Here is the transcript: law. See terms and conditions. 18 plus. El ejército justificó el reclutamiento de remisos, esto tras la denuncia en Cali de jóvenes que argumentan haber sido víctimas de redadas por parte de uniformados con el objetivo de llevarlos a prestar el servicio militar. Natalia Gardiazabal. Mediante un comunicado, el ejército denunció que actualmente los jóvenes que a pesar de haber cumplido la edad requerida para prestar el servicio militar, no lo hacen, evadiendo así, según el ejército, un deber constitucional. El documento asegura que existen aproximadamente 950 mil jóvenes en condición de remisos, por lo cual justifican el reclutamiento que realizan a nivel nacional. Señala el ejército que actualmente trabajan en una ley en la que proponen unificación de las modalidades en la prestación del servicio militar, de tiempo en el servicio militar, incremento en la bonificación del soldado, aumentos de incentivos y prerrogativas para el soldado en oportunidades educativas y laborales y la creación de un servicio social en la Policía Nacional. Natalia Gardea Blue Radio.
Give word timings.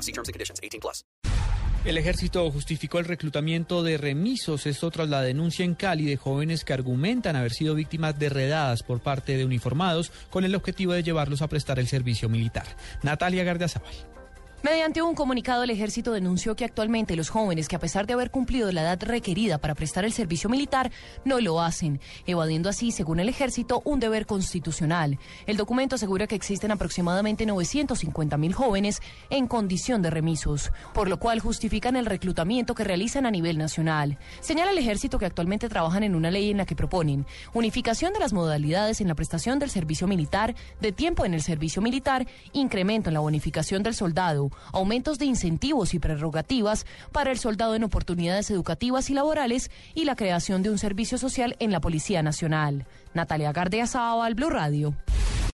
law. 0.00 0.02
See 0.02 0.12
terms 0.12 0.28
and 0.28 0.34
conditions. 0.34 0.60
18 0.62 0.80
plus. 0.80 1.04
El 1.82 1.96
ejército 1.96 2.50
justificó 2.50 2.98
el 2.98 3.06
reclutamiento 3.06 3.82
de 3.82 3.96
remisos, 3.96 4.66
esto 4.66 4.90
tras 4.90 5.08
la 5.08 5.22
denuncia 5.22 5.64
en 5.64 5.74
Cali 5.74 6.04
de 6.04 6.18
jóvenes 6.18 6.62
que 6.62 6.74
argumentan 6.74 7.36
haber 7.36 7.52
sido 7.52 7.74
víctimas 7.74 8.18
de 8.18 8.28
redadas 8.28 8.82
por 8.82 9.00
parte 9.00 9.38
de 9.38 9.46
uniformados 9.46 10.12
con 10.28 10.44
el 10.44 10.54
objetivo 10.54 10.92
de 10.92 11.02
llevarlos 11.02 11.40
a 11.40 11.48
prestar 11.48 11.78
el 11.78 11.88
servicio 11.88 12.28
militar. 12.28 12.66
Natalia 13.02 13.44
Gardiazabal. 13.44 13.94
Mediante 14.62 15.00
un 15.00 15.14
comunicado, 15.14 15.62
el 15.62 15.70
ejército 15.70 16.12
denunció 16.12 16.54
que 16.54 16.66
actualmente 16.66 17.16
los 17.16 17.30
jóvenes 17.30 17.66
que 17.66 17.76
a 17.76 17.78
pesar 17.78 18.06
de 18.06 18.12
haber 18.12 18.30
cumplido 18.30 18.70
la 18.70 18.82
edad 18.82 19.02
requerida 19.02 19.56
para 19.56 19.74
prestar 19.74 20.04
el 20.04 20.12
servicio 20.12 20.50
militar, 20.50 20.92
no 21.24 21.40
lo 21.40 21.62
hacen, 21.62 21.98
evadiendo 22.26 22.68
así, 22.68 22.92
según 22.92 23.20
el 23.20 23.30
ejército, 23.30 23.80
un 23.86 24.00
deber 24.00 24.26
constitucional. 24.26 25.18
El 25.46 25.56
documento 25.56 25.94
asegura 25.94 26.26
que 26.26 26.34
existen 26.34 26.72
aproximadamente 26.72 27.46
950 27.46 28.36
mil 28.36 28.52
jóvenes 28.52 29.00
en 29.30 29.46
condición 29.46 30.02
de 30.02 30.10
remisos, 30.10 30.72
por 30.92 31.08
lo 31.08 31.18
cual 31.18 31.40
justifican 31.40 31.96
el 31.96 32.04
reclutamiento 32.04 32.74
que 32.74 32.84
realizan 32.84 33.24
a 33.24 33.30
nivel 33.30 33.56
nacional. 33.56 34.18
Señala 34.40 34.72
el 34.72 34.78
ejército 34.78 35.18
que 35.18 35.24
actualmente 35.24 35.70
trabajan 35.70 36.02
en 36.02 36.14
una 36.14 36.30
ley 36.30 36.50
en 36.50 36.58
la 36.58 36.66
que 36.66 36.76
proponen 36.76 37.24
unificación 37.54 38.12
de 38.12 38.20
las 38.20 38.34
modalidades 38.34 39.00
en 39.00 39.08
la 39.08 39.14
prestación 39.14 39.58
del 39.58 39.70
servicio 39.70 40.06
militar, 40.06 40.54
de 40.82 40.92
tiempo 40.92 41.24
en 41.24 41.32
el 41.32 41.40
servicio 41.40 41.80
militar, 41.80 42.26
incremento 42.52 43.08
en 43.08 43.14
la 43.14 43.20
bonificación 43.20 43.82
del 43.82 43.94
soldado, 43.94 44.49
aumentos 44.72 45.18
de 45.18 45.26
incentivos 45.26 45.94
y 45.94 45.98
prerrogativas 45.98 46.86
para 47.12 47.30
el 47.30 47.38
soldado 47.38 47.74
en 47.74 47.84
oportunidades 47.84 48.50
educativas 48.50 49.10
y 49.10 49.14
laborales 49.14 49.70
y 49.94 50.04
la 50.04 50.16
creación 50.16 50.62
de 50.62 50.70
un 50.70 50.78
servicio 50.78 51.18
social 51.18 51.56
en 51.58 51.72
la 51.72 51.80
Policía 51.80 52.22
Nacional. 52.22 52.86
Natalia 53.14 53.52
Gardea 53.52 53.86
Blue 54.34 54.50
Radio. 54.50 54.94